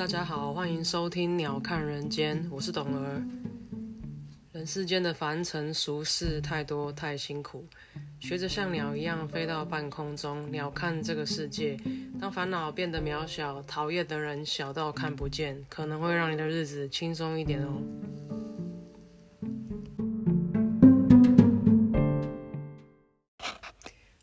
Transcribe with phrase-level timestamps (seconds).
[0.00, 3.22] 大家好，欢迎收听《鸟看人间》，我是董儿。
[4.50, 7.66] 人世间的凡尘俗事太多太辛苦，
[8.18, 11.76] 学着像鸟一样飞到半空中，鸟看这个世界。
[12.18, 17.82] 当烦恼变得渺小，讨厌的人小到看不见，可能会让你的日子轻松一点哦。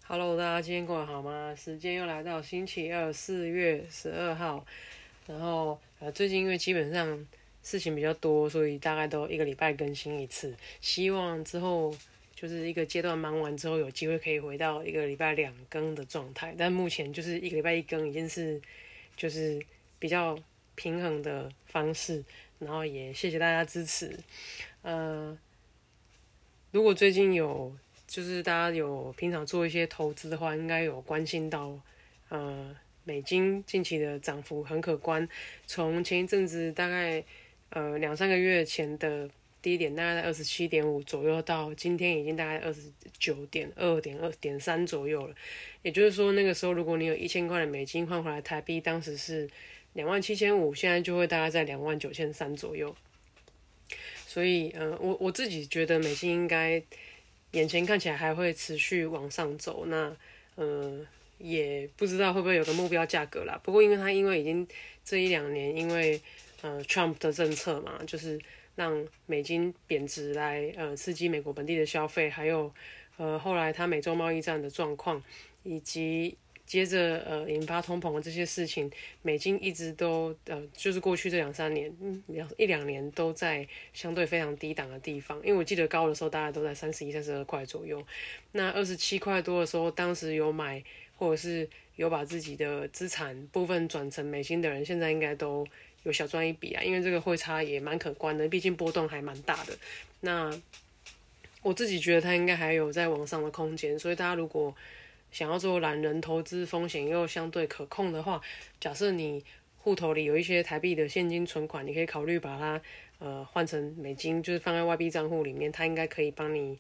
[0.08, 1.54] Hello，大家今天过得好吗？
[1.54, 4.66] 时间又来到星期二，四月十二号。
[5.28, 7.28] 然后呃，最近因为基本上
[7.62, 10.56] 事情比较多，所以大概都一个礼拜更新一次。
[10.80, 11.94] 希望之后
[12.34, 16.56] 就是一个阶段忙完之后，有机会可以回到一个礼拜两更的状态。
[16.58, 18.62] 但目前就是一个礼拜一更，已经是
[19.18, 19.62] 就是
[20.00, 20.40] 比较
[20.76, 22.24] 平衡的方式。
[22.60, 24.18] 然后也谢谢大家支持。
[24.82, 25.38] 呃，
[26.72, 27.76] 如果最近有
[28.08, 31.78] 就是大家有平常做一些投资的话，应该有关心到
[32.30, 32.74] 呃。
[33.08, 35.26] 美金近期的涨幅很可观，
[35.66, 37.24] 从前一阵子大概
[37.70, 39.30] 呃两三个月前的
[39.62, 42.82] 低点，大概在二十七点五左右，到今天已经大概二十
[43.18, 45.34] 九点二点二点三左右了。
[45.84, 49.50] 也就是说，那个时候如果你有一千块的美金换回来台币，当时是
[49.94, 52.94] 两万七千五，现在就会大概在两万九千三左右。
[54.26, 56.84] 所以，呃，我我自己觉得美金应该
[57.52, 59.86] 眼前看起来还会持续往上走。
[59.86, 60.14] 那，
[60.56, 61.08] 呃。
[61.38, 63.60] 也不知道会不会有个目标价格啦。
[63.64, 64.68] 不过，因为它因为已经
[65.06, 66.20] 这一两年，因为
[66.62, 68.40] 呃 Trump 的政策嘛，就是
[68.76, 72.74] 让美金贬值来呃刺激美国本地的消费，还有
[73.18, 75.24] 呃后来它美洲贸易战的状况，
[75.64, 85.38] 以及接着呃引发通膨的这些事情，美金一直都呃就是过去这两三年，嗯两一两年都在相对非常低档的地方。
[85.40, 88.04] 因为我记得高的时候大概都在三十一、三十二块左右，
[88.52, 90.84] 那二十七块多的时候，当时有买。
[91.18, 95.68] 或者是有把自己的资产部分转成美金的人，现在应该都
[96.04, 99.78] 有小赚一笔啊，因为这个汇差也蛮可观的，毕竟波动还蛮大的。
[100.22, 100.50] 那
[101.64, 104.74] 我自己觉得它应该还有在往上的空间，所以大家如果
[105.32, 108.42] 想要做懒人投资，风险又相对可控的话，
[108.80, 109.44] 假设你
[109.78, 112.82] 户头里有一些台币的现金存款，你可以考虑把它
[113.20, 116.78] 呃换成美金，就是放在外币账户里面，它应该可以帮你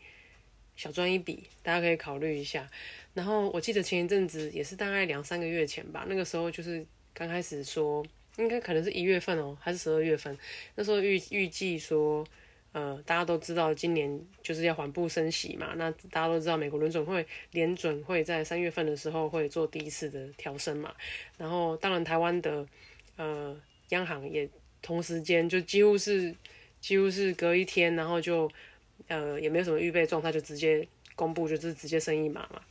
[0.75, 2.69] 小赚一笔，大家可以考虑一下。
[3.17, 6.85] 然后我记得前一阵子也是大概两三个月前吧，那个时候就是
[7.15, 8.05] 刚开始说，
[8.37, 10.37] 应该可能是一月份哦，还是十二月份，
[10.75, 12.23] 那时候预预计说，
[12.73, 20.93] 呃，大家都知道今年就是要缓步升息嘛，那大家都知道美国轮准会联准会在三月份的时候会做第一次的调升嘛，
[21.39, 22.67] 然后当然台湾的
[23.15, 24.47] 呃央行也
[24.83, 26.31] 同时间就几乎是
[26.79, 28.47] 几乎是隔一天，然后就
[29.07, 32.61] 呃也没有什么预备状态，就直接公布就是直接升一码嘛。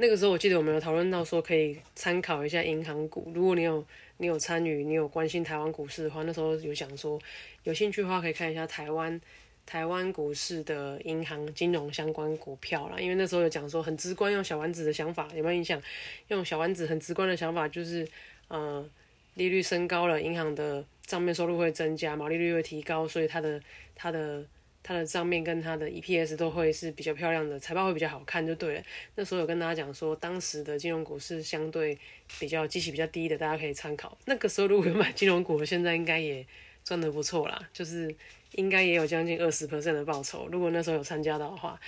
[0.00, 3.84] 那个时候我记得我们有讨论到说可以参考一下银行股，如果你有
[4.18, 7.20] 你有参与，你有关心台湾股市的话，那时候有想说
[7.64, 9.20] 有兴趣的话可以看一下台湾
[9.66, 15.82] 台湾股市的银行金融相关股票啦，因为那时候有讲说很直观，用小丸子的想法有没有印象？
[16.28, 18.06] 用小丸子很直观的想法就是，
[18.46, 18.88] 呃，
[19.34, 23.60] 利率升高了，银行的账面收入会增加，毛利率会提高，所以它的
[23.96, 24.44] 它的。
[24.82, 28.82] 它的账面跟它的 EPS 都会是比较漂亮的，财报会比较好看，就对了。
[29.16, 31.98] 那时候有跟大家讲说，当时的金融股是相对
[32.38, 34.16] 比较基期比较低的，大家可以参考。
[34.24, 36.46] 那个时候如果有买金融股，现在应该也
[36.84, 38.14] 赚得不错啦，就是
[38.52, 40.48] 应该也有将近二十 percent 的报酬。
[40.50, 41.78] 如果那时候有参加的话，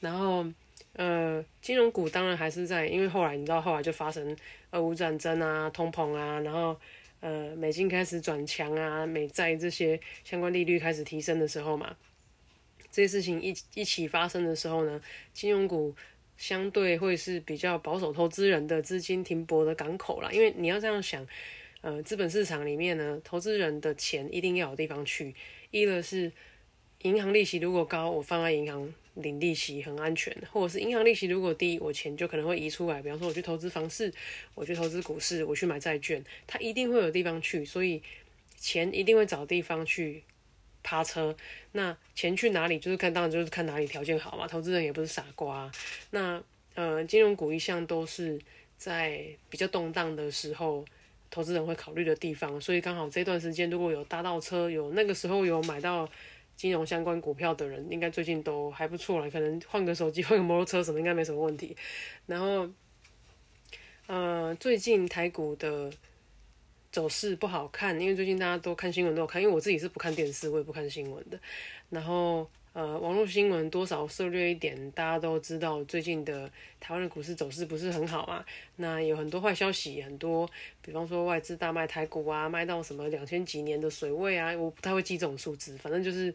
[0.00, 0.44] 然后
[0.94, 4.36] 呃，金融股当然还是在，因为后来你知道后来就发生
[4.72, 6.76] 俄乌战争啊、通膨啊，然后
[7.20, 11.94] 呃美金开始转强啊、美债这些相关利率开始提升的时候嘛。
[12.90, 15.00] 这些事情一一起发生的时候呢，
[15.32, 15.94] 金融股
[16.36, 20.30] 相对会是比较保守投资人的资金停泊的港口啦。
[20.32, 21.26] 因为你要这样想，
[21.80, 25.34] 呃，资本市场里面呢，投资人的钱一定要有地方去。
[25.70, 26.32] 一个是
[27.02, 33.02] 银行利息如果高，我放在银行领利息很安全；或者是银行利息如果低，我钱就可能会移出来。
[33.02, 34.12] 比方说，我去投资房市，
[34.54, 38.02] 我去投资股市，我去买债券，它一定会有地方去，所以
[38.56, 40.22] 钱一定会找地方去。
[40.82, 41.34] 趴车，
[41.72, 42.78] 那钱去哪里？
[42.78, 44.46] 就是看，当然就是看哪里条件好嘛。
[44.46, 45.70] 投资人也不是傻瓜。
[46.10, 46.42] 那
[46.74, 48.40] 呃，金融股一向都是
[48.76, 50.84] 在比较动荡的时候，
[51.30, 52.60] 投资人会考虑的地方。
[52.60, 56.08] 所以刚好这段时间，如果有搭到车，有那个时候有买到
[56.56, 59.30] 金融相关股票的人，应该最近都还不错了。
[59.30, 61.76] 可能换个手机、 换个摩托车什么，应该没什么问题。
[62.26, 62.68] 然后，
[64.06, 65.92] 呃，最近台股的。
[66.90, 71.38] 走势不好看，因为最近大家都看新闻都有看，因为我自己是不看电视，我也不看新闻的。
[71.90, 76.50] 然后，呃，网络新闻多少涉略一点，大家都知道最近的
[76.80, 78.44] 台湾的股市走势不是很好嘛。
[78.76, 80.48] 那有很多坏消息，很多，
[80.82, 86.34] 比方说外资大卖台股啊，卖到什么两千几年的水位啊，我不太会记这种数字，反正就是。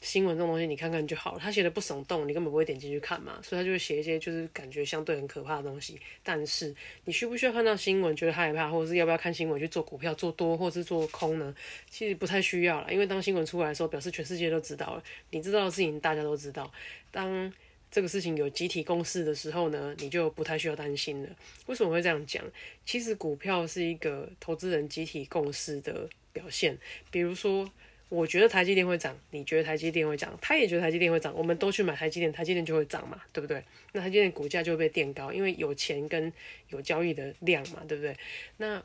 [0.00, 1.38] 新闻这种东西，你看看就好了。
[1.38, 3.40] 他写的不耸动，你根本不会点进去看嘛。
[3.42, 6.00] 所以他就会写一些就是感觉相对很可怕的东西。
[6.22, 6.74] 但是
[7.04, 11.54] 你需不需要看到新闻觉得害怕，或者是要不要看新闻去做股票做多，或是做空呢？
[11.88, 15.02] 其实不太需要了，因为当新闻出来的时候，表示全世界都知道了。
[15.30, 16.70] 你知道的事情大家都知道。
[17.10, 17.52] 当
[17.90, 21.28] 这个事情有集体共识的时候呢，你就不太需要担心了。
[21.66, 22.44] 为什么会这样讲？
[22.84, 26.78] 其实股票是一个投资人集体共识的表现。
[27.10, 27.70] 比如说。
[28.10, 33.64] 我觉得台积电会涨，你觉得台积电会涨，他也觉得台积电会涨，我们都去买台积电，台积电就会涨嘛，对不对？
[33.92, 36.30] 那台积电股价就会被垫高，因为有钱跟
[36.68, 38.14] 有交易的量嘛，对不对？
[38.58, 38.82] 那。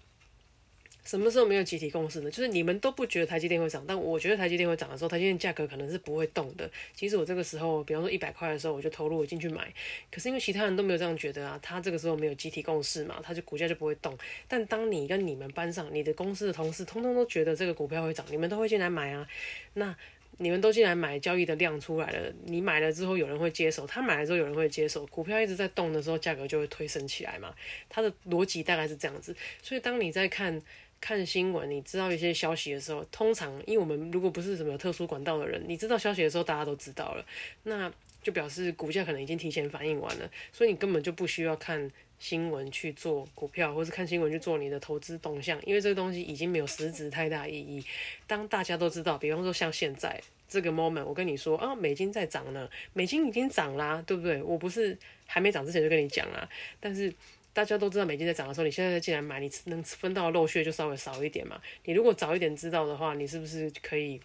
[1.05, 2.31] 什么时候没有集体共识呢？
[2.31, 6.69] 就是你们都不觉得台积电会涨，但我觉得台积电会涨的时候，台积电价格可能是不会动的。
[6.95, 9.71] 其实我这个时候，比方说一百块的时候，我就投入进去买。
[10.11, 14.17] 可是因为其他人都没有这样觉得啊，他这个时候没有集体共识嘛，他就股价就不会动。
[14.47, 19.27] 但当你跟你们班上、你的公司的同事通通都觉得这个股票会涨，你们都会进来买啊。
[19.75, 19.95] 那
[20.39, 27.53] 你们都进来买，交易的量出来了，你买了之后有人会接手，他买了之后有人会接手，股票一直在动的时候，价格就会推升起来嘛。
[27.87, 29.35] 它的逻辑大概是这样子。
[29.61, 30.59] 所以当你在看。
[31.01, 37.25] 看新闻，你知道一些消息的时候，通常因为我们如果不是什么特殊管道的人，你知道消息的时候，大家都知道了，
[37.63, 37.91] 那
[38.23, 47.85] 就表示股价可能已经提前反应完了，所以你根本就不需要看新闻去做股票，或是看新闻去做你的投资动向，因为这个东西已经没有实质太大意义。
[48.25, 50.19] 当大家都知道，比方说像现在
[50.49, 54.41] 这个 moment，我跟你说啊，美金在涨呢，美金已经涨啦，对不对？
[54.41, 54.97] 我不是
[55.27, 56.49] 还没涨之前就跟你讲啦，
[56.79, 57.13] 但是。
[57.55, 61.61] 大家都知道美金在涨的时候，你现在进来买，你能分到的漏穴就稍微少一点嘛。
[61.85, 64.19] 你如果早一点知道的话，你是不是可以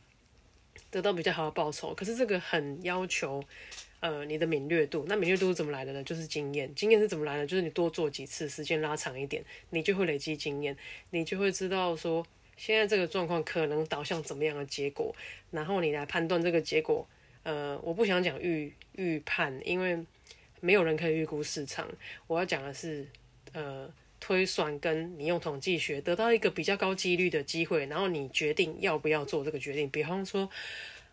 [0.90, 1.94] 得到比较好的报酬？
[1.94, 3.40] 可是这个很要求
[4.00, 5.04] 呃你的敏锐度。
[5.06, 6.02] 那敏锐度是怎么来的呢？
[6.02, 6.74] 就是经验。
[6.74, 7.46] 经验是怎么来的？
[7.46, 10.76] 就是你多做几次，时间拉长一点，你就会累积经验，
[11.10, 12.26] 你就会知道说
[12.56, 15.14] 现在这个状况可能导向怎么样的结果，
[15.52, 17.06] 然后你来判断这个结果。
[17.44, 19.96] 呃，我不想讲预预判，因为
[20.58, 21.88] 没有人可以预估市场。
[22.26, 23.06] 我要讲的是。
[23.52, 29.88] 呃，推算跟你用统计学得到一个比较高几率的机会，然后你决定要不要做这个决定。
[29.90, 30.48] 比方说，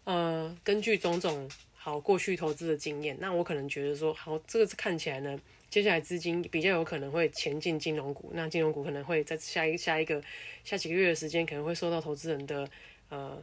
[0.04, 5.40] 呃，根据种种好过去投资的经验，那我可能觉得说，好，这个看起来呢，
[5.70, 10.22] 接下来资金比较有可能会前进金融股，那金融股可能会在下一下一个
[10.64, 12.70] 下几个月的时间，可能会受到投资人的
[13.10, 13.42] 呃。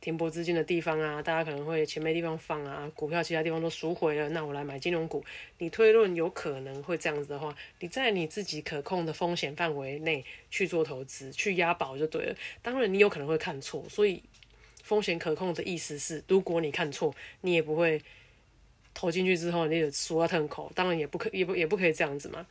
[0.00, 5.24] 停泊资金的地方啊，大家可能会钱没地方放啊，股票其他地方都赎回了，那我来买金融股。
[5.58, 12.36] 你推论有可能会这样子的话，你在你自己可控的风险范围内去做投资，去押宝就对了。
[12.62, 14.22] 当然你有可能会看错，所以
[14.84, 18.00] 风险可控的意思是，如果你看错，你也不会
[18.94, 20.70] 投进去之后你就输到吞口。
[20.74, 22.46] 当然也不可也不也不可以这样子嘛。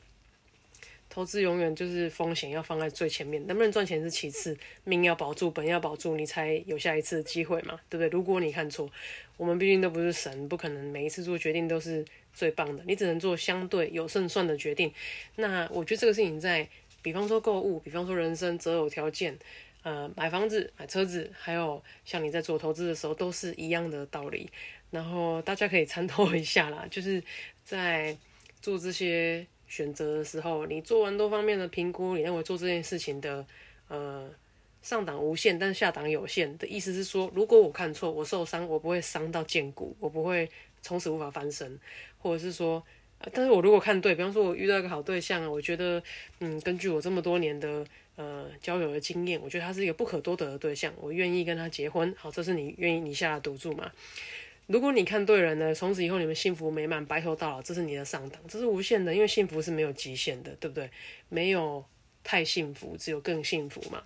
[1.17, 8.07] 投资永远就是风险要放在最前面，能不能赚钱是其次，命要保住，本要保住，你才有下一次机会嘛，对不对？
[8.09, 8.87] 如果你看错，
[9.35, 12.05] 我们毕竟都不是神，不可能每一次做决定都是
[12.35, 14.93] 最棒的，你只能做相对有胜算的决定。
[15.37, 16.69] 那我觉得这个事情在，
[17.01, 19.35] 比方说购物，比方说人生择偶条件，
[19.81, 24.47] 呃，买房子、买车子，还有像你在做投资的时候，都是一样的道理。
[24.91, 27.23] 然后大家可以参透一下啦，就是
[27.63, 28.15] 在
[28.61, 29.47] 做这些。
[29.68, 33.45] 选择的时候，你做完多方面的评估，你认为做这件事情的，
[33.88, 34.30] 呃，
[34.81, 40.50] 上档无限，但下档有限的意思是说，如果我看错，我受伤，我不会伤到见骨，我不会
[40.81, 41.78] 从此无法翻身，
[42.19, 42.81] 或者是说，
[43.33, 46.02] 但是我如果看对，比方说我遇到一个好对象啊，我觉得，
[46.40, 53.92] 嗯，根据我这么多年的呃交友的经验，我觉得他是一个不可多得的对象，我愿意跟他结婚，好，这是你愿意你下的赌注嘛？
[54.68, 60.90] 如果你看对人呢，从此以后你们幸福美满，白头到老，这是你的上档，这是无限的，因为幸福是没有极限的，对不对？
[61.30, 61.86] 没有
[62.21, 64.04] 太幸福，只有更幸福嘛。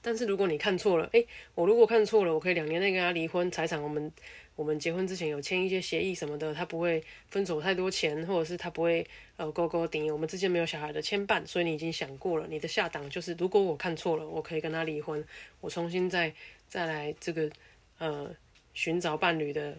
[0.00, 1.26] 但是如果你看错了，诶，
[1.56, 4.12] 我如果看错了，我可以两年内跟他离婚，财产我们
[4.54, 9.04] 我们结婚之前有签一些协议什么的，他不会分走太多钱，或者是他不会
[9.36, 15.22] 呃勾勾顶，我们之间没有小孩的牵绊，所以你已经想过了，你的下档就是如果我看错了，我可以跟他离婚，
[15.60, 16.32] 我重新再
[16.68, 17.50] 再来这个
[17.98, 18.32] 呃。
[18.80, 19.76] 寻找伴侣的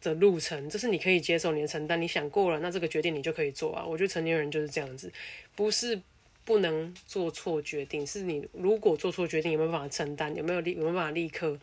[0.00, 2.00] 的路程，这是你可以接受你的承担。
[2.00, 3.84] 你想过了，那这个决定你就可以做啊。
[3.84, 5.12] 我觉得成年人就是这样子，
[5.54, 6.00] 不是
[6.46, 10.34] 不能做错决定，是你如果做错决定，有没有办法承担？
[10.34, 11.58] 有没有立有没有办法立刻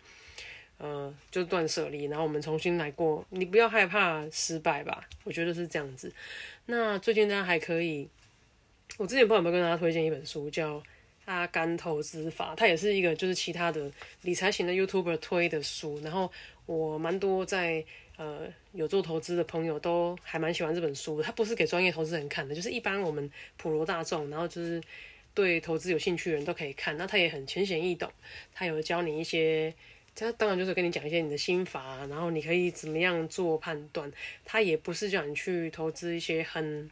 [0.77, 3.25] 呃就断舍离，然后我们重新来过？
[3.31, 6.13] 你不要害怕失败吧，我觉得是这样子。
[6.67, 8.07] 那最近大家还可以，
[8.99, 10.83] 我之前不知道有没有跟大家推荐一本书，叫。
[11.25, 13.91] 阿甘投资法，它也是一个就是其他的
[14.21, 16.31] 理财型的 YouTuber 推的书，然后
[16.65, 17.83] 我蛮多在
[18.17, 21.21] 呃有做投资的朋友都还蛮喜欢这本书。
[21.21, 24.81] 它不是给专业投资人看的，就是一般我们普罗大众，然后就是
[25.33, 26.95] 对投资有兴趣的人都可以看。
[26.95, 28.11] 那它也很浅显易懂，
[28.53, 29.73] 它有教你一些，
[30.15, 34.11] 它当然就是跟你讲一些你的心法，然后你可以怎么样做判断。
[34.43, 36.89] 它也不是叫你去投资一些很。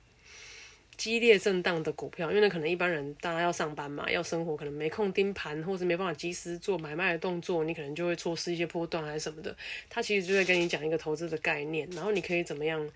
[1.04, 9.54] 激烈震荡的股票，因为那可能一般人大家要上班嘛，要生活，可能没空盯盘，或是没办法及时做买卖的动作，你可能就会错失一些波段还是什么的。
[9.90, 12.90] 他其实就会跟你讲一个投资的概念，然后你可以怎么样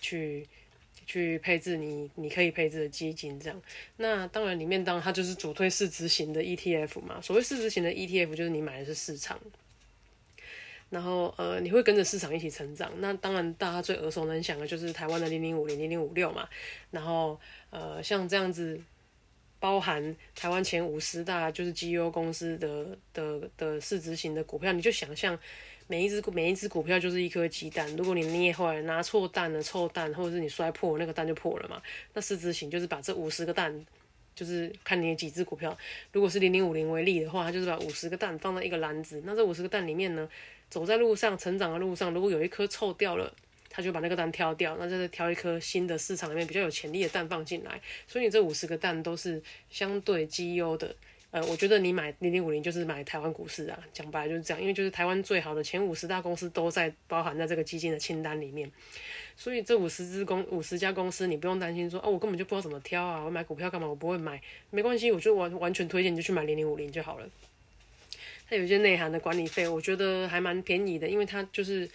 [0.00, 0.44] 去
[1.06, 3.62] 去配置你你可以配置的基金这样。
[3.98, 9.38] 那当然里面当然它就是主推市值型的 ETF 嘛，所谓市值型的 ETF 就是你买的是市场。
[10.90, 12.92] 然后呃，你会跟着市场一起成长。
[12.98, 16.48] 那当然，大家最耳熟能详的就是台湾的零零五零、零零五六嘛。
[16.92, 18.80] 然后呃，像这样子，
[19.58, 25.36] 包含台湾前五十大就是 G U 公司的的的市值型的股票，你就想象
[25.88, 27.88] 每一只每一只股票就是一颗鸡蛋。
[27.96, 31.82] 如果你捏坏、拿错蛋了、臭蛋，或者是你摔破那个蛋就破了嘛。
[32.12, 33.84] 那市值型就是把这五十个蛋，
[34.36, 35.76] 就是看你几只股票。
[36.12, 39.20] 如果是零零五零为例的话，它就是把五十个蛋放在一个篮子。
[39.24, 40.28] 那这五十个蛋里面呢？
[40.74, 43.32] 走在路上，成长的路上，如果有一颗臭掉了，
[43.70, 47.80] 他就把那个蛋挑掉，那再挑一颗新的市场里面比较有潜力的蛋放进来。
[48.08, 49.40] 所以你这五十个蛋都是
[49.70, 50.92] 相对绩优的。
[51.30, 58.68] 呃，我觉得你买零零五零就是买台湾股市啊，讲白就是这样，因为就是台湾最好的前五十大公司都在包含在这个基金的清单里面。
[59.36, 63.86] 所以这五十只公五十家公司，你不用担心说哦，我根本就不知道怎么挑啊，我买股票干嘛？
[63.86, 67.28] 我不会买，没关系，我就完完全推荐你就去买零零五零就好了。
[68.46, 71.88] 它有一些内涵的管理费，我觉得还蛮便宜的，因为它就是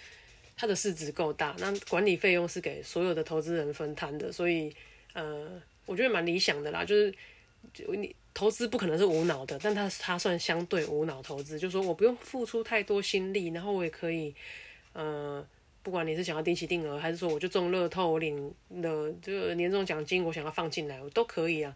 [0.58, 4.76] 它的市值够大，那管理费用是给所有的投资人分摊的，所以
[5.14, 6.84] 呃，我觉得蛮理想的啦。
[6.84, 7.14] 就是
[7.90, 14.34] 你投资不可能是无脑的，但它它算相对无脑投资，就是说我不用付出太多心力，然后我也可以
[14.94, 15.46] 呃，
[15.84, 18.52] 不管你是想要定期定额，还是说我就中乐透领
[18.82, 21.76] 的这个年终奖金，我想要放进来，我都可以啊。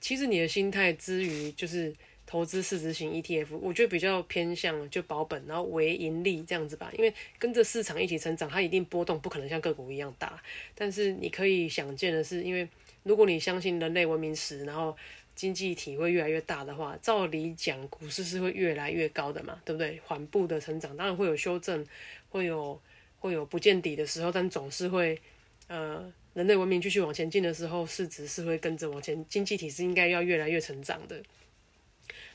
[0.00, 1.94] 其实你的心态之余，就是。
[2.32, 6.90] 投资市值型 ETF，我觉得比较偏向就保本，然后为盈利这样子吧。
[6.96, 10.42] 因为跟着市场一起成长，它一定波动不可能像个股一样大。
[10.74, 12.66] 但是你可以想见的是，因为
[13.02, 14.96] 如果你相信人类文明史，然后
[15.34, 20.00] 经济体会越来越大的话，照理讲股市是会越来越高的嘛，对不对？
[20.06, 21.84] 缓步的成长，当然会有修正，
[22.30, 22.80] 会有
[23.18, 25.20] 会有不见底的时候，但总是会
[25.66, 31.22] 呃，人类文明继续往前进的时候，市值是会跟着往前，经济体是应该要越来越成长的。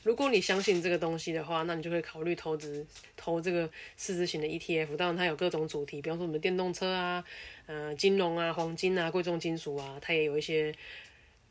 [0.08, 4.96] 如果你相信这个东西的话，那你就会考虑投资投这个市值型的 ETF。
[4.96, 7.22] 当然，它有各种主题，比方说什么电动车啊、
[7.66, 10.74] 呃金融啊、黄金啊、贵重金属啊，它也有一些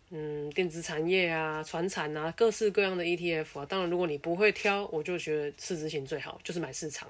[0.10, 3.66] 嗯电子产业啊、船产啊，各式各样的 ETF 啊。
[3.68, 7.08] 当然，如果你不会挑，我就觉得市值型最好，就是买市场。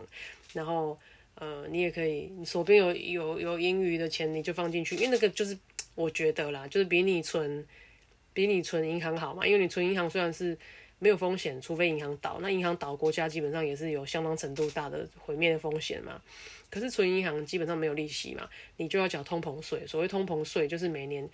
[0.51, 0.99] 然后
[1.35, 5.57] 呃，你也可以，你手边有有有盈余的钱，你就放进去，因为那个就是
[5.95, 7.65] 我觉得啦，就是比你存
[8.33, 9.47] 比你存银行好嘛。
[9.47, 10.57] 因为你存银行虽然是
[10.99, 12.39] 没有风险，除非银行倒。
[12.41, 16.19] 那银行倒，国家基本上也是有相当程度大的毁灭的风险嘛。
[16.69, 19.85] 可是存银行基本上没有利息嘛，你就要缴通膨税。
[19.85, 21.29] 所谓通膨税，就是每年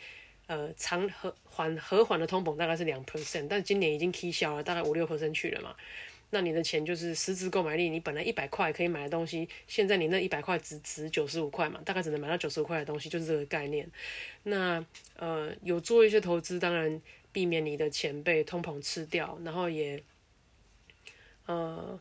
[0.47, 5.73] 呃长和缓和缓的通膨大概是两 percent，但今年已经 K 消了，大概五六 percent 去了嘛。
[6.29, 13.89] 那你的钱就是实质购买力，你本来一百块可以买的东西，现在你那一百块只值九十五块嘛，大概只能买到九十五块的东西，就是这个概念。
[14.43, 17.01] 那呃有做一些投资，当然。
[17.33, 20.01] 避免你的钱被通膨吃掉，然后也，
[21.47, 21.99] 呃，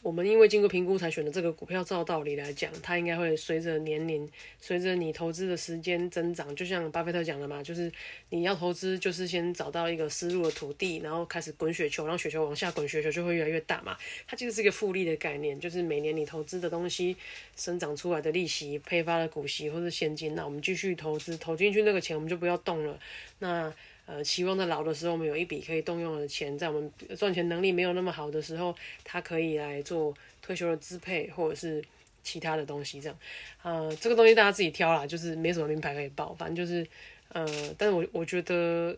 [0.00, 7.92] 我们因为经过评估才选的这个股票，照道理来讲，它应该会随着年龄，随着你投资的时间增长，就像巴菲特讲的嘛，就是
[8.30, 13.96] 你要投资，就是先找到一个湿入的土地，然后开始滚雪球，让雪球往下滚，雪球就会越来越大嘛。
[14.26, 17.16] 它其实是一个复利的概念，就是每年你投资的东西
[17.56, 22.98] 生长出来的利息、配发的股息或者现金，那我们继续投资，投进去那个钱我们就不要动了，
[23.40, 23.72] 那。
[24.12, 31.82] 呃，期望在老的时候，我们有一笔可以动用的钱，在我们赚钱能力没有那么好的时候，它可以来做退休的支配，或者是
[32.22, 33.18] 其他的东西这样。
[33.62, 36.86] 呃，这个东西大家自己挑啦，就是没什么名牌可以报，反正就是
[37.28, 37.46] 呃，
[37.78, 38.94] 但是我我觉得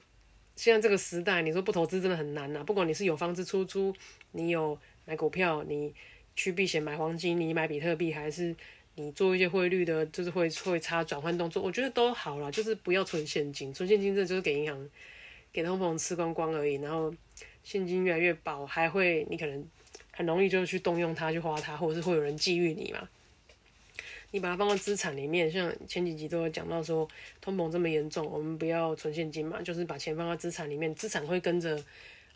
[0.56, 2.64] 现在这个时代，你说不投资真的很难呐。
[2.64, 3.94] 不管你是有房子出租，
[4.32, 5.94] 你有买股票，你
[6.34, 8.56] 去避险买黄金，你买比特币，还是。
[8.96, 14.88] 你做一些汇率的，就是会会差转换动作，我觉得都好了，就是不要存现金，存现金这就是给银行
[15.52, 16.74] 给通膨吃光光而已。
[16.76, 17.12] 然后
[17.62, 19.66] 现金越来越薄，还会你可能
[20.12, 23.08] 很容易就去动用它去花它，或者是会有人觊觎你嘛。
[24.30, 27.08] 你把它放到资产里面，像前几集都有讲到说，
[27.40, 31.80] 通膨这么严重，我们不要存现金嘛，就是把钱放到资产里面，资产会跟着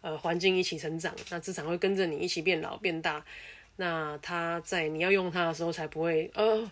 [0.00, 3.24] 呃环境一起成长，那资产会跟着你一起变老变大。
[3.80, 6.68] 那它在你要用它的时候才不会呃，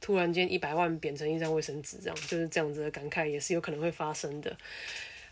[0.00, 4.56] 突然间一百万变成一张卫生纸，这样就是这样子的感慨也是有可能会发生的。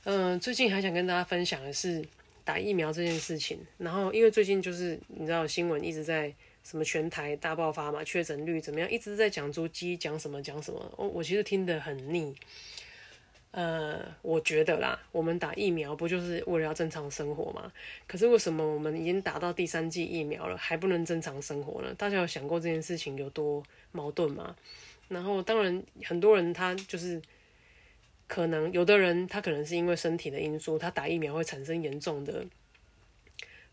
[0.05, 2.05] 嗯，最近还想跟大家分享的是
[2.45, 3.59] 打疫苗这件事情。
[3.79, 6.31] 然后因为最近就是你知道新闻一直在
[6.63, 12.35] 什么全台大爆发嘛，确诊率怎么样，一直在讲猪鸡讲什么讲什么，我我其实听得很腻。
[13.57, 17.73] 呃，我觉得啦，我们打疫苗不就是为了要正常生活吗？
[18.07, 21.95] 可是为什么我们已经打到第三剂疫苗了，还不能正常生活呢？
[21.97, 24.55] 大家有想过这件事情有多矛盾吗？
[25.09, 27.23] 然后，当然很多人他就是
[28.29, 32.45] 可能有的人他可能是因为身体的因素，他打疫苗会产生严重的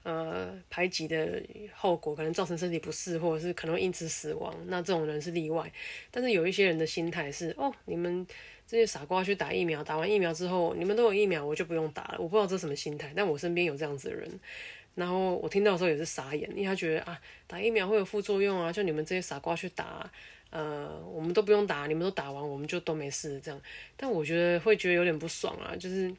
[0.03, 1.43] 呃排挤的
[1.75, 4.55] 后果，可能造成身体不适，或者是可能因此死亡。
[4.67, 5.69] 那这种人是例外。
[6.09, 8.25] 但是有一些人的心态是哦，你们。
[8.73, 12.15] 这些傻瓜去打疫苗，打完疫苗之后，你们都有疫苗，我就不用打了。
[12.17, 14.27] 我不知道这什么心态，但我身边有这样子的人，
[14.95, 20.11] 然后我听到的时候也是傻眼，因为他觉得啊，打疫苗会有副作用啊，就你们这些傻瓜去打，
[20.49, 23.61] 呃，我们都不用打，你们都打完，我们就都没事这样。
[23.95, 26.11] 但我觉得会觉得有点不爽啊，就是。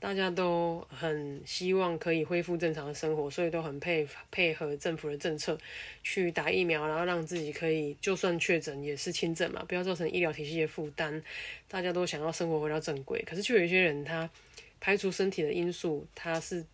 [0.00, 5.58] 大家都很希望可以恢复正常的生活，所以都很配配合政府的政策
[6.04, 11.20] 去打疫苗，然后让自己可以就算确诊也是轻症嘛，不要造成医疗体系的负担。
[11.66, 14.30] 大家都想要生活回到正轨，可是却有一些人他
[14.78, 16.64] 排除身体的因素，他是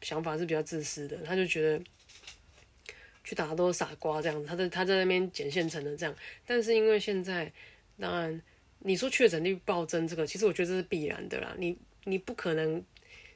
[0.00, 1.84] 想法是比较自私的，他就觉得
[3.24, 6.14] 去打都是傻瓜这样子，他在他在那边捡现成的这样。
[6.46, 7.52] 但是因为现在，
[7.98, 8.40] 当然
[8.78, 11.76] 你说确诊率暴增，这个其实我觉得这是必然的啦，你。
[12.04, 12.82] 你不可能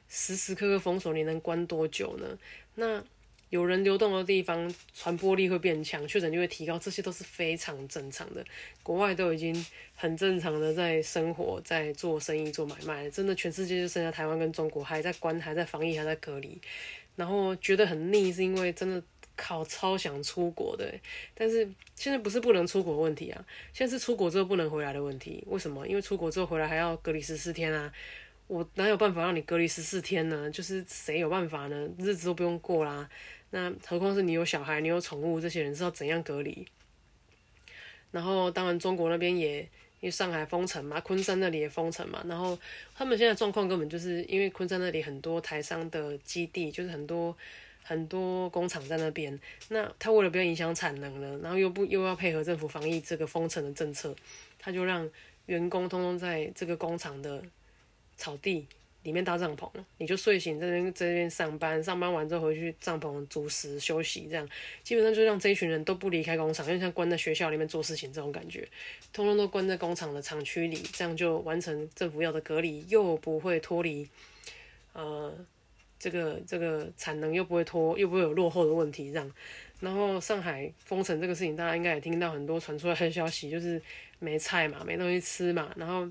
[0.07, 2.37] 时时刻刻封锁，你能关多久呢？
[2.75, 3.03] 那
[3.49, 8.43] 有人流动的地方，传播力会变强，确诊就会提高，这些都是非常正常的。
[8.81, 9.53] 国外都已经
[9.93, 16.59] 很正常的在生活、在做生意、做买卖，真的全世界就剩下台湾跟中国还在关、还在防疫、还在隔离，
[17.15, 19.03] 然后觉得很腻，是因为真的
[19.35, 20.91] 靠超想出国的，
[21.35, 21.57] 但是
[21.95, 25.43] 现在不是不能出国问题啊，现在是出国之后不能回来的问题。
[25.45, 25.87] 为什么？
[25.87, 27.93] 因为出国之后回来还要隔离十四天啊。
[28.47, 30.51] 我哪有办法让你隔离十四天呢？
[30.51, 31.89] 就是谁有办法呢？
[31.97, 33.09] 日子都不用过啦。
[33.51, 36.67] 那何况是你有小孩，你有宠物，这些人是要怎样隔离？
[38.11, 39.67] 然后当然中国那边也因
[40.01, 42.23] 为上海封城嘛，昆山那里也封城嘛。
[42.27, 42.57] 然后
[42.93, 47.35] 他们现在状况根本就是因为昆山那里很多台商的基地，就是很多
[47.81, 49.39] 很多工厂在那边。
[49.69, 54.13] 那他为了不要影响产能了，然后又不又要配合政府防疫这个封城的政策，
[54.59, 55.09] 他就让
[55.45, 57.41] 员工通通在这个工厂的。
[58.17, 58.65] 草地
[59.03, 64.47] 里面搭帐篷，你就睡醒在那在那边上班，上班完之后回去帐篷煮食休息，这样
[64.81, 68.65] 基本上就让这一群人都不离开工厂，就像关在学校里面做事情这种感觉，
[69.11, 74.07] 通通都关在工厂的厂区里，这样就完成政府要的隔离，又不会脱离，
[74.93, 75.35] 呃，
[75.99, 79.29] 这个这个产能又不会脱，又不会有落后的问题，这样。
[79.81, 83.81] 然后上海封城这个事情，大家应该也听到很多传出来的消息，就是
[84.19, 86.07] 没菜嘛，没东西吃嘛，然后。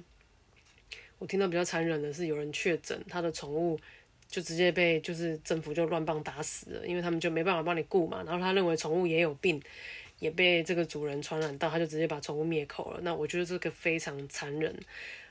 [1.22, 3.78] 我听到比较残忍的是，有人确诊，他的宠物
[4.26, 8.24] 就直接被就是政府就乱棒打死了，因为他们就没办法帮你顾嘛。
[8.26, 9.62] 然后他认为宠物也有病，
[10.18, 12.98] 也被这个主人传染到，他就直接把宠物灭口了。
[13.04, 14.74] 那我觉得这个非常残忍。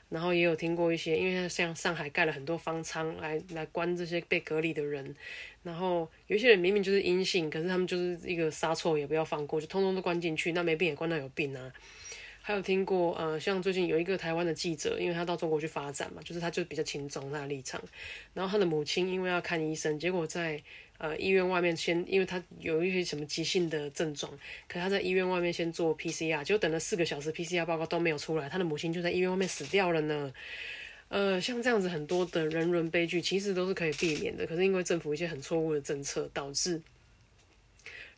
[0.08, 5.14] 然后也有听过一些，因为像上海盖了很多方舱来来关这些被隔离的人，
[5.62, 10.52] 然后有些人明明就是阴性，可是他们就是一个杀错也不要放过，就通通都关进去。
[10.52, 11.70] 那没病也关到有病啊。
[12.44, 17.80] 还有听过，呃，像最近有一个台湾的记者，因为他到中国去发展嘛，就是他就比较轻松他的立场。
[18.34, 20.60] 然后他的母亲因为要看医生，结果在
[20.98, 24.32] 呃医院外面先，因为他有一些什么急性的症状，
[24.66, 30.34] 可他在医院外面先做 PCR，就等了四个小时，PCR 报告都没有出来，他的母亲就在医院外面死掉了呢。
[31.08, 36.82] 呃，像这样子很多的人伦悲剧，其实都是可以避免的，可是因为政府一些很错误的政策，导致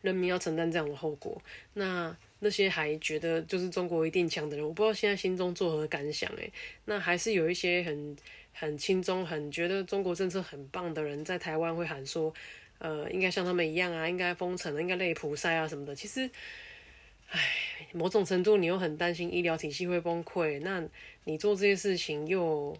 [0.01, 1.39] 人民要承担这样的后果。
[1.73, 6.51] 那那些还觉得就是中国一定强的人，我不知道现在心中作何感想诶，
[6.85, 8.15] 那还是有一些很
[8.53, 12.33] 很轻松、很觉得中国政策很棒的人，在台湾会喊说，
[12.77, 15.95] 呃，应该像他们一样啊，应该封城，应该累普筛啊什么的。
[15.95, 16.29] 其实，
[17.29, 17.39] 唉，
[17.93, 20.83] 某种程度你又很担心医疗体系会崩溃，那
[21.23, 22.77] 你做这些事情又。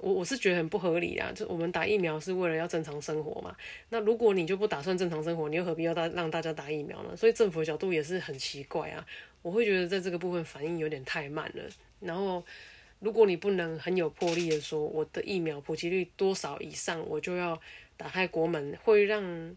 [0.00, 1.30] 我我是觉得很不合理啊！
[1.34, 3.54] 就我们打疫苗是为了要正常生活嘛。
[3.90, 7.14] 那如果你就不打算正常生活，你又何必要大让大家打疫苗呢？
[7.14, 9.06] 所以政府的角度也是很奇怪啊。
[9.42, 11.62] 我会觉得在这个部分反应有点太慢了。
[12.00, 12.42] 然后，
[12.98, 17.60] 如果你不能很有魄力的说我的疫苗普及率多少以上，我就要
[17.98, 19.56] 打开国门，会让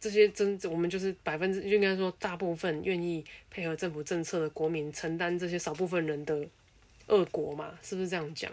[0.00, 6.44] 这些真我们就是百分之应该说大部分愿意配合政府政策的国民承担这些少部分人的
[7.06, 7.78] 恶果嘛？
[7.80, 8.50] 是不是这样讲？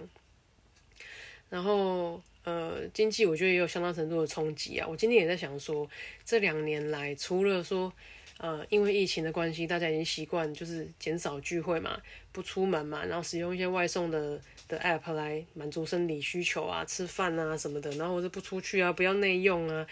[1.49, 4.87] 然后，呃，经济我觉得也有相当程度的冲击啊。
[4.87, 5.89] 我今天也在想说，
[6.23, 7.91] 这两年来，除了说，
[8.37, 11.99] 呃，因为疫情的关系，大家已经习惯就是减少聚会嘛，
[12.31, 19.85] 不出门嘛，然后使用一些外送的的 app 来满足生理需求啊，吃饭啊什么的，然后或者不出去啊，不要内用啊，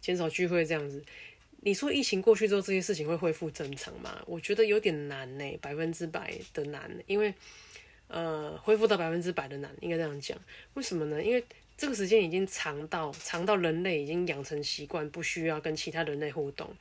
[0.00, 1.02] 减少聚会这样子。
[1.66, 4.22] 你说疫情过去之后，这些事情会恢复正常吗？
[4.26, 7.32] 我觉得有点难呢，百分之百的难，因为
[8.08, 10.38] 呃，恢复到百分之百的难，应该这样讲。
[10.74, 11.22] 为什么呢？
[11.22, 11.44] 因为
[11.76, 16.72] 这个时间已经长到长到人类已经养成习惯，不需要跟其他人类互动，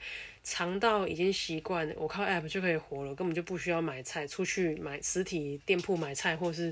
[0.44, 6.72] 长到已经习惯我靠 app 就可以活了，根本就不需要买菜，出去买实体店铺买菜或是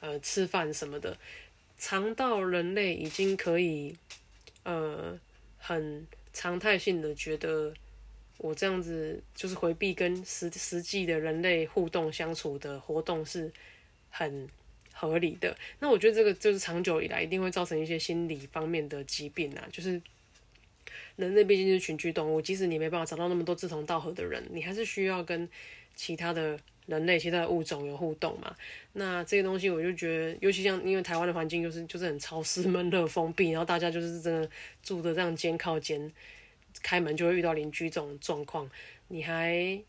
[0.00, 1.14] 呃吃饭什么的，
[1.76, 3.94] 长到人类已经可以
[4.62, 5.18] 呃
[5.58, 7.74] 很常态性的觉得
[8.38, 13.52] 我这样子就是回避跟实实际的人类互动相处的活动是
[14.18, 14.48] 很。
[15.00, 19.64] 合理的，那我觉得这个就是长久以来一定会造成一些心理方面的疾病啊。
[19.70, 20.02] 就是
[21.14, 25.48] 人类毕竟是群居动物，即使你没办法找到那么多志同道合的人，你还是需要跟
[25.94, 28.56] 其他的人类、其他的物种有互动嘛。
[28.94, 34.50] 那这些东西，我就觉得，尤其像因为台湾的环境就是就是很潮湿、闷热、封闭，然后大家就是真的
[34.82, 36.12] 住的这样肩靠肩，
[36.82, 38.68] 开门就会遇到邻居这种状况，
[39.06, 39.80] 你还，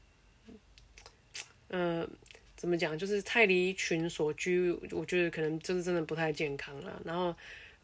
[1.70, 2.08] 嗯。
[2.60, 3.00] 怎么讲？
[3.00, 7.02] 就是太离群所居，我觉得可能就是真的不太健康了。
[7.06, 7.34] 然后，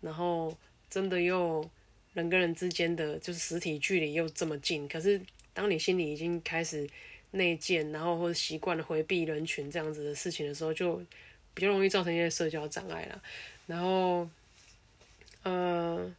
[0.02, 0.54] 然后
[0.90, 1.66] 真的又
[2.14, 5.22] 人跟人之间的就是实体距离又这么近，可是
[5.54, 6.86] 当你心里已经开始
[7.32, 11.02] 内建，然后或者习惯了回避人群这样子的事情的时候，就
[11.54, 13.24] 比较容易造成一些社交障碍了。
[13.68, 14.30] 然后，
[15.44, 16.14] 呃。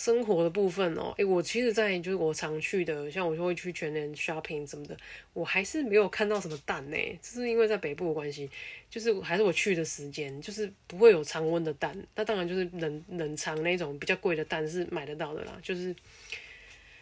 [0.00, 4.96] 生活的部分哦，诶，我其实，在就是我常去的，像我就会去全年 shopping 什么的，
[5.34, 6.96] 我还是没有看到什么蛋呢。
[7.20, 8.48] 这是因为在北部的关系，
[8.88, 11.94] 就是还是我去的时间，就是不会有常温的蛋。
[12.14, 15.58] 那当然就是冷冷藏那种比较贵的蛋是买得到的啦。
[15.62, 15.94] 就是，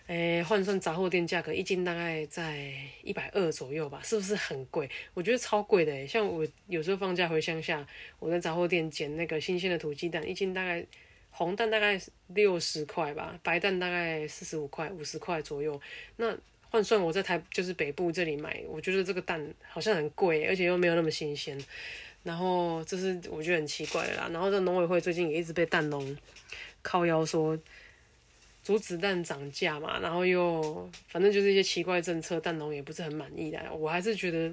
[0.08, 2.72] 诶，换算杂货店价格，一斤大概在
[3.04, 4.90] 一百二左右吧，是不是很贵？
[5.14, 6.04] 我觉得超贵的诶。
[6.04, 7.86] 像我有时候放假回乡下，
[8.18, 10.84] 我在杂货店捡那个新鲜的土鸡蛋，一斤大概。
[11.38, 11.96] 红蛋大概
[12.34, 15.80] 六十块吧，白蛋大概四十五块、五十块左右。
[16.16, 16.36] 那
[16.68, 21.56] 换算我在台就是北部这里买，我觉得这个蛋好像很贵，而且又没有那么新鲜。
[22.24, 24.28] 然后这是我觉得很奇怪的啦。
[24.32, 26.16] 然后这农委会最近也一直被蛋农
[26.82, 27.56] 靠腰说
[28.64, 33.72] 阻止蛋涨价嘛，然后又反正就是一些奇怪政策，蛋农也不是很满意的。
[33.72, 34.52] 我还是觉得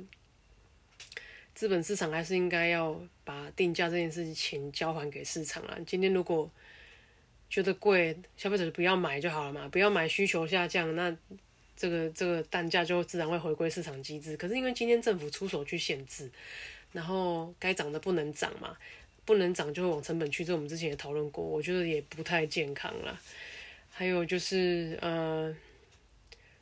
[1.55, 5.75] 资本市场还是应该要把定价这件事情交还给市场啊。
[5.87, 6.47] 今天如果
[7.49, 11.15] 觉得贵，消费者就不要买就好了嘛，不要买，需求下降，那
[11.77, 14.35] 这个这个单价就自然会回归市场机制。
[14.35, 16.29] 可是因为今天政府出手去限制，
[16.91, 18.75] 然后该涨的不能涨嘛，
[19.23, 23.19] 不能涨就会往成本去，这我们之前也讨论过，我觉得也不太健康了。
[23.89, 25.55] 还有就是呃，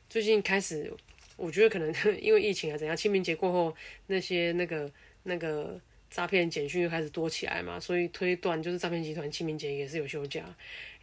[0.10, 0.94] 最近开始，
[1.38, 1.92] 我觉得可能
[2.22, 3.76] 因为疫情啊怎样，清明节过后
[4.08, 4.92] 那些那个
[5.24, 5.80] 那个。
[6.14, 10.46] 诈骗简讯又开始多起来嘛，所以推断就是诈骗集团清明节也是有休假。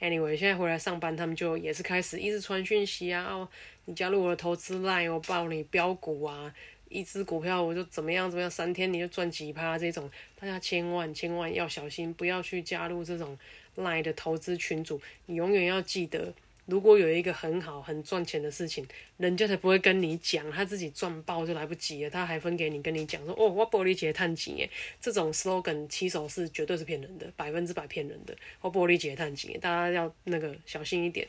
[0.00, 3.48] Anyway，现在回来上班，他们就也是开始一直传讯息啊，哦，
[3.86, 6.54] 你加入我的投资 line，我报你标股啊，
[6.88, 13.36] 一只股票我就怎么样怎么样，三天你就赚几趴这种，大家千万千万要小心，不要去加入这种
[13.76, 16.32] line 的投资群组，你永远要记得。
[16.70, 28.34] 如果有一个很好、很赚钱的事情，人家才不会跟你讲，他自己赚爆就来不及了，他还分给你，跟你讲说：“哦，我玻璃姐探钱耶。”这种 slogan 起手是绝对是骗人的，百分之百骗人的。
[28.60, 31.26] 我玻璃姐探钱，大家要那个小心一点。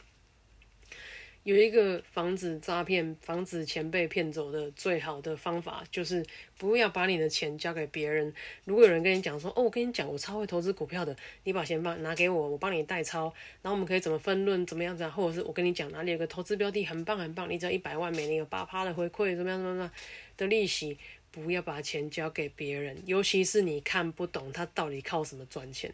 [1.44, 6.24] 有一个防止诈骗、防止钱被骗走的最好的方法，就是
[6.56, 8.32] 不要把你的钱交给别人。
[8.66, 19.92] 如果有人跟你讲说：“哦，我跟你讲，我超会投资股票的，你把钱放拿给我，我帮你代抄，然后我们可以怎么分论，怎么样子啊？”或者是我跟你讲哪里有个投资标的很棒很棒，你只要一百万，每年有八趴的回馈，怎么样怎么样
[20.38, 20.96] 的利息，
[21.32, 25.92] 不要把钱交给别人，尤其是你看不懂他到底靠什么赚钱。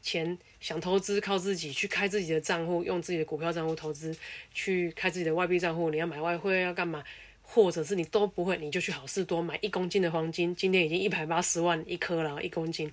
[0.00, 4.16] 钱想投资靠自己去开自己的账户，用自己的股票账户投资，
[4.52, 5.90] 去开自己的外币账户。
[5.90, 7.02] 你要买外汇要干嘛？
[7.42, 12.92] 或者是你都不会，你就去好事多买一公斤的黄金，今天已经一百八十万一颗了，一公斤，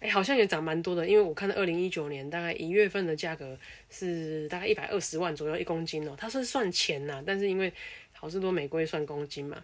[0.00, 1.06] 哎，好像也涨蛮多的。
[1.06, 3.56] 因为我看到二零一九年大概一月份的价格
[3.90, 7.72] 是大概一百二十万左右一公斤哦，它是算钱呐，但是因为
[8.12, 9.62] 好事多美规算公斤嘛，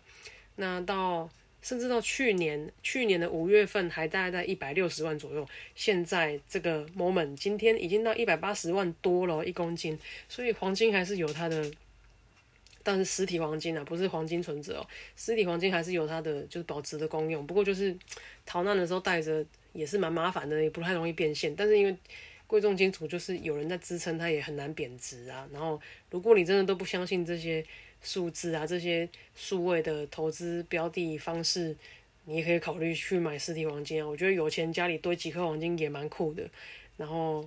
[0.56, 1.28] 那到。
[1.62, 11.70] 甚至到去年，去年的五月份还大概在一百六十万左右，现在这个 moment 今天已经到一百八十万多了一公斤，所以黄金还是有它的，
[12.82, 17.94] 但是实体黄金啊，不是黄金存折哦，实体黄金还是有它的就是保值的功用，不过就是
[18.46, 21.96] 逃难的时候带着也是蛮麻烦的，也不太容易变现，但是因为
[22.46, 25.48] 贵重金属就是有人在支撑，它也很难贬值啊。
[25.52, 27.64] 然后，如果你真的都不相信这些
[28.02, 31.76] 数字啊，这些数位的投资标的方式，
[32.24, 34.08] 你也可以考虑去买实体黄金啊。
[34.08, 36.42] 我觉得有钱家里堆几颗黄金也蛮酷的。
[36.96, 37.46] 然后，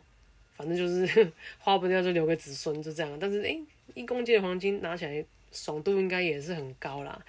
[0.55, 3.17] 反正就是 花不掉就留给子孙，就这样。
[3.19, 3.59] 但是，诶，
[3.93, 7.23] 一公斤的黄金拿起来爽度应该也是很高啦。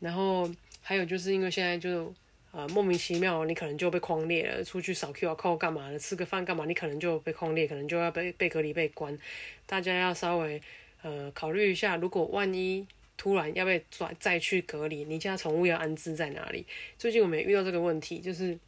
[0.00, 0.50] 然后
[0.82, 2.12] 还有就是因为现在就。
[2.52, 4.64] 呃，莫名其妙，你可能就被框裂了。
[4.64, 5.98] 出去扫 Q R code 干嘛的？
[5.98, 6.64] 吃个饭干嘛？
[6.64, 9.14] 你可能就被框裂，可能就要被被隔离、被关。
[9.66, 10.58] 大家要稍微
[11.06, 12.84] 呃考虑一下，如果万一
[13.16, 16.66] 突然要被抓再去隔离，你家宠物要安置在哪里？
[16.98, 18.58] 最近我们也遇到这个问题，就是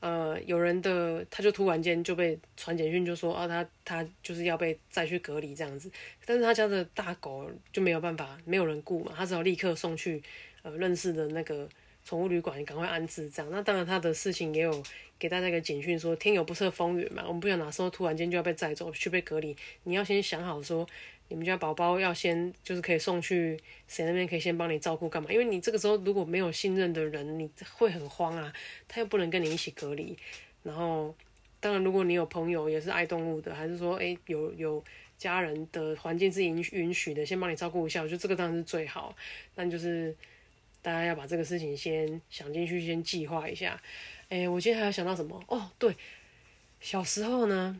[0.00, 5.90] 呃有人的他就突然间就被传简讯，就说啊他他就是要被再去隔离这样子，
[6.26, 10.22] 但是他家的大狗就没有办法，没有人顾嘛，他只好立刻送去
[10.62, 11.66] 呃认识的那个。
[12.08, 13.52] 宠物旅馆，赶快安置这样。
[13.52, 14.82] 那当然，他的事情也有
[15.18, 19.54] 给大家一个简讯，说天有不测风云嘛，我们不想哪时候突然间就要被载走去被隔离。
[19.82, 20.88] 你要先想好说，
[21.28, 25.30] 你们家宝宝要先就是可以送去谁那边可以先帮你照顾干嘛？
[25.30, 28.50] 因为你这个时候如果没有信任的人，你会很慌啊。
[28.88, 30.16] 他又不能跟你一起隔离。
[30.62, 31.14] 然后，
[31.60, 34.82] 当然如果你有朋友也是爱动物的，还是说诶有有
[35.18, 39.14] 家人的环境是允允许的，先帮你照顾一下，我觉得这个当然是最好。
[39.54, 40.16] 但就是。
[40.88, 43.78] 大家要把这个事情先想进去，先计划一下。
[44.30, 45.38] 哎，我今天还要想到什么？
[45.46, 45.94] 哦，对，
[46.80, 47.78] 小时候呢，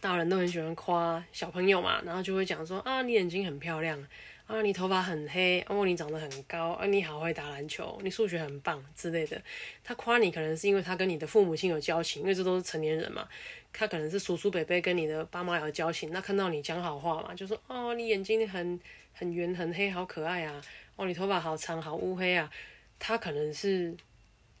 [0.00, 4.00] 大人都很喜欢夸小朋友嘛，然后就会讲说啊，你眼睛很漂亮，
[4.46, 9.42] 啊，你头发很黑，哦，你长得很高，啊，你好会打篮球，你数学很棒之类的。
[9.82, 13.28] 他夸你，可能是因为他跟你的父母亲有交情，因为这都是成年人嘛。
[13.72, 18.78] 他可能是叔叔伯伯跟你的爸妈有交情，那看到你讲好话嘛，就说哦，你眼睛很
[19.12, 20.62] 很圆很黑，好可爱啊。
[20.96, 22.50] 哦，你头发好长，好乌黑啊！
[22.98, 23.92] 他可能是，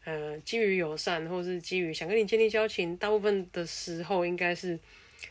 [0.04, 4.76] 呃，基于友善，或是基于想跟你建立交情，大部分的时候应该是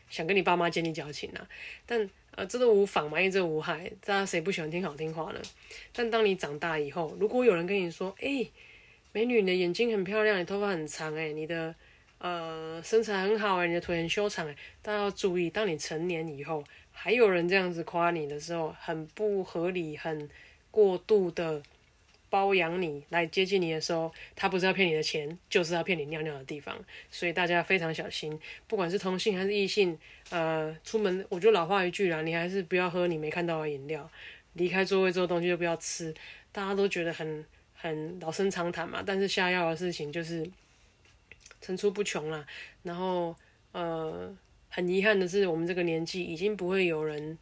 [0.10, 1.46] 想跟你爸妈建立交情啊。
[1.86, 5.42] 但呃，这都无妨嘛，因为这无害，大家谁不喜欢听好听话呢？
[5.92, 8.48] 但当你长大以后，如果有人跟你说，哎，
[9.12, 11.76] 美女，你的眼睛很漂亮，你头发很长，哎，你的
[12.20, 20.30] 呃身材很好，哎，你的腿很修长，哎，大家要注意，当你成年以后，还有人这样子夸你的时候，很不合理，很。
[20.72, 21.62] 过度的
[22.30, 26.78] 包养你来接近你的时候，他不是要骗你的钱，就是要骗你尿尿的地方，
[27.10, 28.40] 所以大家非常小心。
[28.68, 34.10] 不管是同性还是异性，呃，出门我就老话一句啦，你还是不要喝你没看到的饮料，
[34.54, 36.14] 离开座位之后东西就不要吃。
[36.54, 40.50] 大家都觉得很很老生常谈嘛，但是下药的事情就是
[41.60, 42.48] 层出不穷啦。
[42.84, 43.36] 然后
[43.74, 44.34] 呃，
[44.70, 47.38] 很遗憾的是，我们这个年纪已经不会有人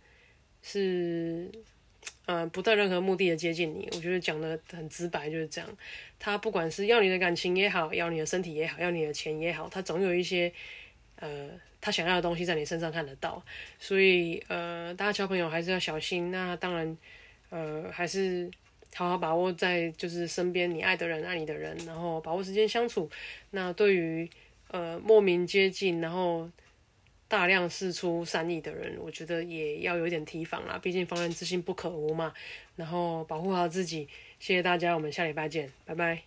[0.63, 1.47] 是。
[2.25, 5.67] 嗯，不带任何目的的接近你，我觉得讲的很直白，就是这样。
[6.19, 10.51] 他不管是要你的感情也好，要你的身体也好，要你的钱也好，他总有一些
[11.15, 11.49] 呃
[11.81, 13.43] 他想要的东西在你身上看得到。
[13.79, 16.29] 所以呃，大家交朋友还是要小心。
[16.29, 16.97] 那当然
[17.49, 18.49] 呃，还是
[18.93, 23.09] 好好把握在就是身边你爱的人、爱你的人，然后把握时间相处。
[23.49, 24.29] 那对于
[24.67, 26.47] 呃莫名接近，然后。
[27.29, 30.77] 大量释出善意的人，我觉得也要有点提防啦。
[30.77, 32.33] 毕竟防人之心不可无嘛。
[32.75, 36.23] 然后保护好自己，谢谢大家，我们下礼拜见，拜拜。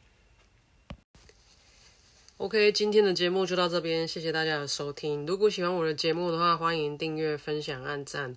[2.37, 5.27] OK，今天的节目就到这边，谢谢大家的收听。
[5.27, 8.37] 如果喜欢我的节目的话，欢迎订阅、分享、按赞，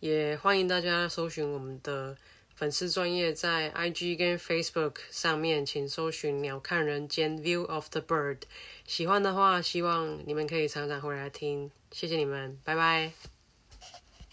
[0.00, 2.16] 也欢迎大家搜寻我们的
[2.54, 8.42] 粉丝专业在 IG 跟 Facebook 上面，请搜寻“鸟看人间 View of the Bird”。
[8.86, 11.70] 喜欢的话，希望你们可以常常回来听。
[11.90, 13.33] 谢谢你们，拜拜。